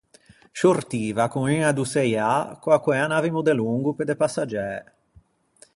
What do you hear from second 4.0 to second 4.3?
de